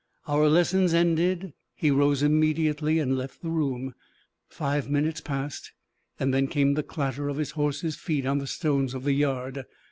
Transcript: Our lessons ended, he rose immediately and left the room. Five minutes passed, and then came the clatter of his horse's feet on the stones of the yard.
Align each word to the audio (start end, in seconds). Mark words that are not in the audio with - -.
Our 0.27 0.47
lessons 0.49 0.95
ended, 0.95 1.53
he 1.75 1.91
rose 1.91 2.23
immediately 2.23 2.97
and 2.97 3.15
left 3.15 3.43
the 3.43 3.51
room. 3.51 3.93
Five 4.49 4.89
minutes 4.89 5.21
passed, 5.21 5.73
and 6.19 6.33
then 6.33 6.47
came 6.47 6.73
the 6.73 6.81
clatter 6.81 7.29
of 7.29 7.37
his 7.37 7.51
horse's 7.51 7.95
feet 7.97 8.25
on 8.25 8.39
the 8.39 8.47
stones 8.47 8.95
of 8.95 9.03
the 9.03 9.13
yard. 9.13 9.63